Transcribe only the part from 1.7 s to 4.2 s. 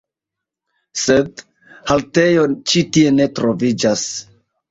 haltejo ĉi tie ne troviĝas.